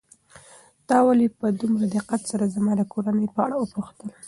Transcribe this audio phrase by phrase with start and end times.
[0.87, 4.09] تا ولې په دومره دقت سره زما د کورنۍ په اړه وپوښتل؟